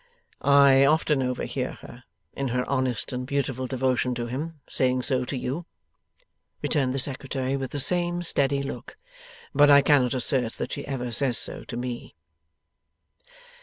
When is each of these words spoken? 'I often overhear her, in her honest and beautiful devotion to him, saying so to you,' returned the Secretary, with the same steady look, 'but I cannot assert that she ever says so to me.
'I 0.41 0.83
often 0.85 1.21
overhear 1.21 1.73
her, 1.73 2.05
in 2.33 2.47
her 2.47 2.67
honest 2.67 3.13
and 3.13 3.27
beautiful 3.27 3.67
devotion 3.67 4.15
to 4.15 4.25
him, 4.25 4.59
saying 4.67 5.03
so 5.03 5.25
to 5.25 5.37
you,' 5.37 5.67
returned 6.63 6.91
the 6.91 6.97
Secretary, 6.97 7.55
with 7.55 7.69
the 7.69 7.77
same 7.77 8.23
steady 8.23 8.63
look, 8.63 8.97
'but 9.53 9.69
I 9.69 9.83
cannot 9.83 10.15
assert 10.15 10.53
that 10.53 10.71
she 10.71 10.87
ever 10.87 11.11
says 11.11 11.37
so 11.37 11.63
to 11.65 11.77
me. 11.77 12.15